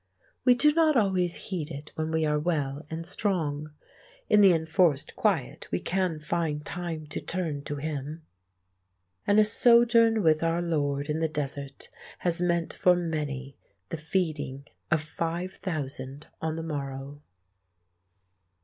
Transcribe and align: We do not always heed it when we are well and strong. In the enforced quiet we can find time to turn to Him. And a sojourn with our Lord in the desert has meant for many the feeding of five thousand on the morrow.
We 0.45 0.55
do 0.55 0.73
not 0.73 0.97
always 0.97 1.35
heed 1.35 1.69
it 1.69 1.91
when 1.93 2.09
we 2.09 2.25
are 2.25 2.39
well 2.39 2.87
and 2.89 3.05
strong. 3.05 3.69
In 4.31 4.41
the 4.41 4.51
enforced 4.51 5.15
quiet 5.15 5.67
we 5.69 5.77
can 5.79 6.19
find 6.19 6.65
time 6.65 7.05
to 7.05 7.21
turn 7.21 7.61
to 7.65 7.75
Him. 7.75 8.23
And 9.27 9.39
a 9.39 9.45
sojourn 9.45 10.23
with 10.23 10.41
our 10.41 10.63
Lord 10.63 11.07
in 11.07 11.19
the 11.19 11.29
desert 11.29 11.89
has 12.17 12.41
meant 12.41 12.73
for 12.73 12.95
many 12.95 13.57
the 13.89 13.97
feeding 13.97 14.65
of 14.89 15.01
five 15.01 15.59
thousand 15.61 16.25
on 16.41 16.55
the 16.55 16.63
morrow. 16.63 17.21